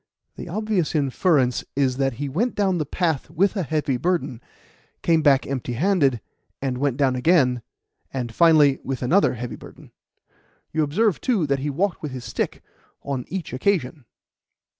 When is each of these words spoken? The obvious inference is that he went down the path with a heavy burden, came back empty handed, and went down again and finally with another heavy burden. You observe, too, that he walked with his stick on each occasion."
The 0.35 0.49
obvious 0.49 0.95
inference 0.95 1.63
is 1.75 1.97
that 1.97 2.13
he 2.13 2.27
went 2.27 2.55
down 2.55 2.79
the 2.79 2.87
path 2.87 3.29
with 3.29 3.55
a 3.55 3.61
heavy 3.61 3.97
burden, 3.97 4.41
came 5.03 5.21
back 5.21 5.45
empty 5.45 5.73
handed, 5.73 6.21
and 6.59 6.79
went 6.79 6.97
down 6.97 7.15
again 7.15 7.61
and 8.11 8.33
finally 8.33 8.79
with 8.83 9.03
another 9.03 9.35
heavy 9.35 9.57
burden. 9.57 9.91
You 10.73 10.81
observe, 10.81 11.21
too, 11.21 11.45
that 11.45 11.59
he 11.59 11.69
walked 11.69 12.01
with 12.01 12.13
his 12.13 12.25
stick 12.25 12.63
on 13.03 13.25
each 13.27 13.53
occasion." 13.53 14.05